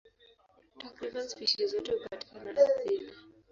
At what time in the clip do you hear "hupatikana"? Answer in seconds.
1.97-2.49